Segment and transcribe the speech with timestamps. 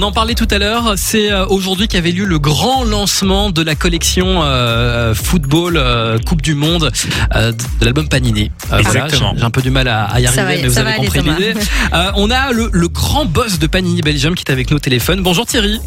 [0.00, 3.62] On en parlait tout à l'heure, c'est euh, aujourd'hui qu'avait lieu le grand lancement de
[3.62, 6.92] la collection euh, football euh, Coupe du Monde
[7.34, 8.52] euh, de l'album Panini.
[8.72, 10.74] Euh, voilà, j'ai un peu du mal à, à y Ça arriver, va- mais vous
[10.74, 11.52] ça avez va aller, compris l'idée.
[11.94, 14.80] Euh, on a le, le grand boss de Panini Belgium qui est avec nous au
[14.80, 15.20] téléphone.
[15.20, 15.80] Bonjour Thierry.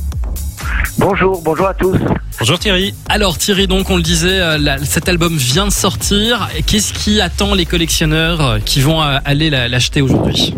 [0.98, 1.96] Bonjour, bonjour à tous.
[2.38, 2.94] Bonjour Thierry.
[3.08, 6.50] Alors Thierry, donc on le disait, euh, la- cet album vient de sortir.
[6.68, 10.54] Qu'est-ce qui attend les collectionneurs qui vont aller la- l'acheter aujourd'hui?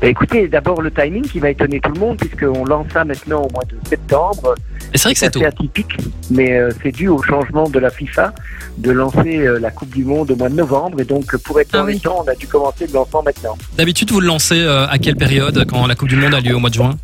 [0.00, 3.42] Bah, écoutez, d'abord le timing qui va étonner tout le monde puisqu'on lance ça maintenant
[3.42, 4.54] au mois de septembre.
[4.94, 5.96] Et C'est vrai que c'est atypique,
[6.30, 8.32] mais euh, c'est dû au changement de la FIFA
[8.78, 11.72] de lancer euh, la Coupe du Monde au mois de novembre et donc pour être
[11.72, 12.00] dans Ah les oui.
[12.00, 13.58] temps, on a dû commencer le lancement maintenant.
[13.76, 16.54] D'habitude, vous le lancez euh, à quelle période quand la Coupe du Monde a lieu?
[16.56, 16.96] Au mois de juin?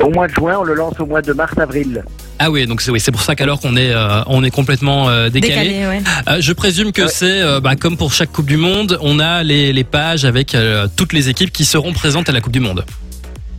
[0.00, 2.04] Au mois de juin, on le lance au mois de mars-avril.
[2.38, 5.08] Ah oui, donc c'est oui, c'est pour ça qu'alors qu'on est euh, on est complètement
[5.08, 5.70] euh, décalé.
[5.70, 6.02] Décalé, ouais.
[6.28, 7.08] Euh, je présume que Ouais.
[7.08, 10.54] c'est euh, bah, comme pour chaque Coupe du Monde, on a les, les pages avec
[10.54, 12.84] euh, toutes les équipes qui seront présentes à la Coupe du Monde.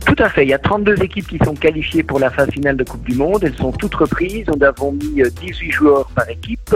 [0.06, 0.44] Tout à fait.
[0.44, 3.14] Il y a 32 équipes qui sont qualifiées pour la phase finale de Coupe du
[3.14, 3.44] Monde.
[3.44, 4.46] Elles sont toutes reprises.
[4.48, 6.74] Nous avons mis euh, 18 joueurs par équipe.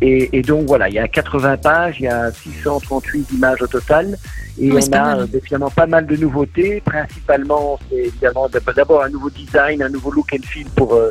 [0.00, 3.66] Et, et donc voilà, il y a 80 pages, il y a 638 images au
[3.68, 4.18] total.
[4.60, 6.82] Et Oui, on a euh, définitivement pas mal de nouveautés.
[6.84, 11.10] Principalement, c'est évidemment d'ab- d'abord un nouveau design, un nouveau look and feel pour, euh,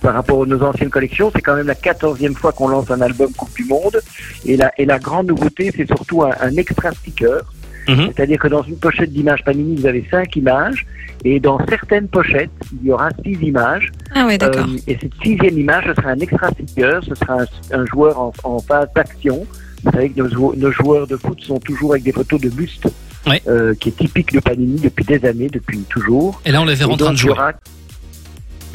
[0.00, 1.30] par rapport à nos anciennes collections.
[1.34, 4.00] C'est quand même la quatorzième fois qu'on lance un album Coupe du Monde.
[4.46, 7.42] Et la, et la grande nouveauté, c'est surtout un, un extra sticker.
[7.88, 8.08] Mhm.
[8.14, 10.86] C'est-à-dire que dans une pochette d'images Panini, vous avez cinq images.
[11.24, 13.90] Et dans certaines pochettes, il y aura six images.
[14.14, 14.66] Ah ouais, d'accord.
[14.68, 17.02] Euh, et cette sixième image, ce sera un extra sticker.
[17.02, 17.46] Ce sera un,
[17.80, 19.44] un joueur en, en phase d'action.
[19.84, 22.48] Vous savez que nos, jou- nos joueurs de foot sont toujours avec des photos de
[22.50, 22.88] buste,
[23.26, 23.42] Ouais.
[23.48, 26.40] euh, qui est typique de Panini depuis des années, depuis toujours.
[26.46, 27.32] Et là, on les verra en train de jouer.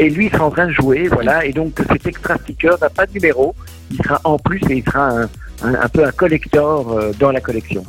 [0.04, 1.46] Et lui, il sera en train de jouer, voilà.
[1.46, 3.56] Et donc, cet extra sticker n'a pas de numéro.
[3.90, 5.22] Il sera en plus et il sera un,
[5.64, 7.86] un- un peu un collector euh, dans la collection.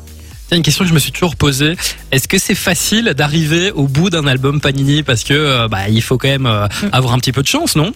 [0.47, 1.75] Tiens, une question que je me suis toujours posée.
[2.13, 6.03] Est-ce que c'est facile d'arriver au bout d'un album Panini parce que euh, bah, il
[6.03, 7.93] faut quand même euh, avoir un petit peu de chance, non?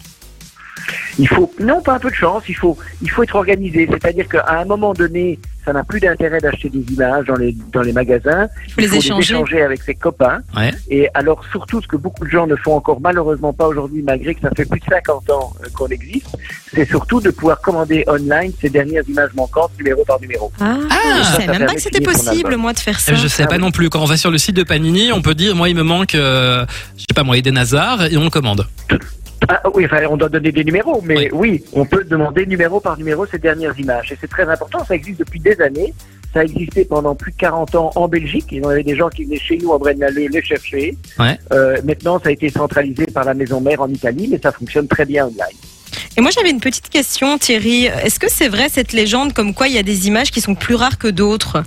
[1.18, 3.86] Il faut, non, pas un peu de chance, il faut, il faut être organisé.
[3.90, 7.82] C'est-à-dire qu'à un moment donné, ça n'a plus d'intérêt d'acheter des images dans les, dans
[7.82, 8.48] les magasins.
[8.78, 9.34] les il faut échanger.
[9.34, 10.38] les échanger avec ses copains.
[10.56, 10.70] Ouais.
[10.88, 14.34] Et alors, surtout, ce que beaucoup de gens ne font encore malheureusement pas aujourd'hui, malgré
[14.34, 16.34] que ça fait plus de 50 ans euh, qu'on existe,
[16.72, 20.50] c'est surtout de pouvoir commander online ces dernières images manquantes, numéro par numéro.
[20.58, 23.12] Ah, Ah, je ça savais même pas que c'était possible, moi, de faire ça.
[23.12, 23.60] Eh, Je sais Ah pas oui.
[23.60, 23.90] non plus.
[23.90, 26.14] Quand on va sur le site de Panini, on peut dire moi il me manque,
[26.14, 26.64] euh,
[26.96, 28.66] je sais pas moi, Eden Hazard et on le commande.
[29.48, 31.28] Ah oui, enfin, on doit donner des numéros, mais Oui.
[31.32, 34.10] oui, on peut demander numéro par numéro ces dernières images.
[34.12, 35.94] Et c'est très important, ça existe depuis des années.
[36.34, 38.46] Ça a existé pendant plus de 40 ans en Belgique.
[38.50, 40.96] Il y en avait des gens qui venaient chez nous en Brennaleux les chercher.
[41.18, 41.38] Ouais.
[41.52, 44.86] Euh, maintenant, ça a été centralisé par la maison mère en Italie, mais ça fonctionne
[44.88, 45.56] très bien online.
[46.18, 47.86] Et moi, j'avais une petite question, Thierry.
[47.86, 50.54] Est-ce que c'est vrai cette légende comme quoi il y a des images qui sont
[50.54, 51.62] plus rares que d'autres?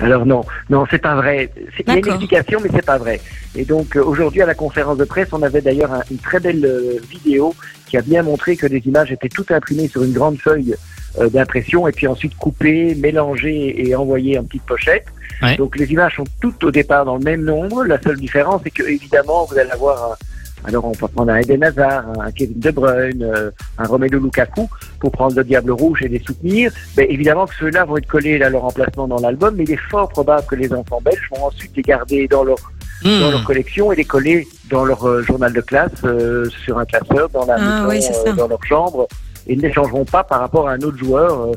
[0.00, 1.50] Alors non, non, c'est pas vrai.
[1.76, 3.20] C'est- Il y a une explication, mais c'est pas vrai.
[3.54, 6.40] Et donc euh, aujourd'hui à la conférence de presse, on avait d'ailleurs un- une très
[6.40, 7.54] belle euh, vidéo
[7.86, 10.74] qui a bien montré que les images étaient toutes imprimées sur une grande feuille
[11.20, 15.06] euh, d'impression et puis ensuite coupées, mélangées et envoyées en petites pochettes.
[15.42, 15.56] Ouais.
[15.56, 17.84] Donc les images sont toutes au départ dans le même nombre.
[17.84, 20.16] La seule différence, c'est que évidemment vous allez avoir un
[20.64, 24.68] alors on peut prendre un Eden Hazard, un Kevin De Bruyne, euh, un Romelu Lukaku
[25.00, 26.70] pour prendre le Diable Rouge et les soutenir.
[26.96, 29.80] Ben, évidemment que ceux-là vont être collés à leur emplacement dans l'album, mais il est
[29.90, 32.56] fort probable que les enfants belges vont ensuite les garder dans leur,
[33.04, 33.44] dans leur Hmm.
[33.44, 37.44] collection et les coller dans leur euh, journal de classe, euh, sur un classeur, dans
[37.46, 39.08] la Ah, maison, oui, euh, dans leur chambre.
[39.48, 41.48] Et ils ne les changeront pas par rapport à un autre joueur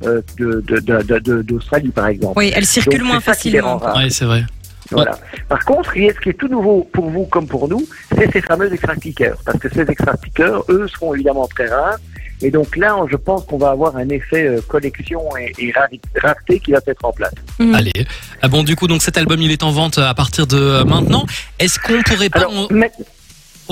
[0.00, 2.32] de, de, de, de- de- d'Australie, par exemple.
[2.38, 3.78] Oui, elles circulent Donc, moins facilement.
[3.96, 4.44] Ouais, c'est vrai.
[4.90, 5.18] Voilà.
[5.48, 7.86] Par contre, ce qui est- ce qui est tout nouveau pour vous comme pour nous,
[8.16, 9.36] c'est ces fameux extra stickers.
[9.44, 11.96] Parce que ces extra stickers, eux, seront évidemment très rares.
[12.42, 15.72] Et donc là, je pense qu'on va avoir un effet euh, collection et,
[16.20, 17.32] rareté qui va être en place.
[17.58, 17.74] Mm.
[17.74, 18.06] Allez.
[18.42, 20.84] Ah bon, du coup, donc cet album, il est en vente à partir de euh,
[20.84, 21.24] maintenant.
[21.58, 22.66] Est-ce qu'on pourrait pas, Alors, en...
[22.70, 22.90] mais-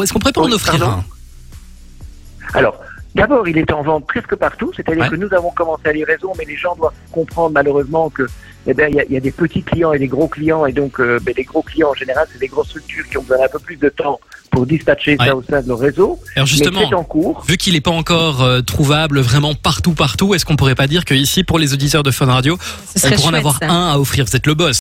[0.00, 1.04] est-ce qu'on pourrait pas en offrir pardon un?
[2.58, 2.76] Alors
[3.14, 4.72] d'abord, il est en vente presque partout.
[4.74, 5.08] C'est-à-dire Ouais.
[5.10, 8.26] que nous avons commencé à livraison, mais les gens doivent comprendre malheureusement que
[8.68, 10.66] eh ben, il y, a- il y a des petits clients et des gros clients.
[10.66, 13.22] Et donc, euh, ben, les gros clients, en général, c'est des grosses structures qui ont
[13.22, 14.20] besoin d'un peu plus de temps
[14.52, 15.26] pour dispatcher Ouais.
[15.26, 16.20] ça au sein de leur réseau.
[16.36, 17.42] Alors justement, c'est en cours.
[17.48, 21.04] vu qu'il n'est pas encore euh, trouvable vraiment partout, partout, est-ce qu'on pourrait pas dire
[21.04, 23.68] que ici, pour les auditeurs de Fun Radio, Ce on serait pourrait en avoir ça.
[23.68, 24.24] un à offrir?
[24.26, 24.78] Vous êtes le boss.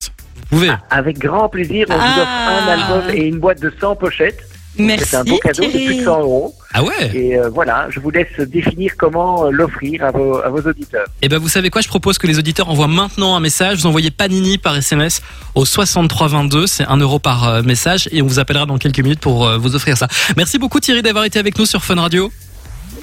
[0.50, 0.70] Vous pouvez.
[0.90, 2.72] Avec grand plaisir, on vous offre un Ah.
[2.94, 4.44] album et une boîte de 100 pochettes.
[4.76, 6.04] C'est Merci, un beau cadeau de plus de Thierry.
[6.04, 6.54] 100 euros.
[6.72, 10.48] Ah ouais Et euh, voilà, je vous laisse définir comment euh, l'offrir à vos, à
[10.48, 11.06] vos auditeurs.
[11.20, 13.78] Eh ben, vous savez quoi Je propose que les auditeurs envoient maintenant un message.
[13.78, 15.20] Vous envoyez Panini par SMS
[15.54, 16.66] au 6322.
[16.66, 19.74] C'est 1 euro par euh, message et on vous appellera dans quelques minutes pour vous
[19.74, 20.08] offrir ça.
[20.36, 22.32] Merci beaucoup Thierry d'avoir été avec nous sur Fun Radio.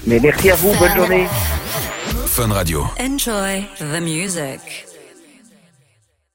[0.08, 1.28] Mais merci à vous, bonne journée.
[2.26, 2.86] Fun Radio.
[3.00, 4.89] Enjoy the music.